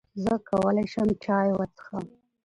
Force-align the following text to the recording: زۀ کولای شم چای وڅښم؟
زۀ 0.23 0.35
کولای 0.49 0.87
شم 0.93 1.07
چای 1.23 1.49
وڅښم؟ 1.57 2.05